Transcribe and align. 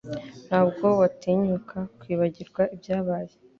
Ntabwo 0.47 0.85
watinyuka 1.01 1.77
kwibagirwa 1.99 2.61
ibyabaye 2.75 3.33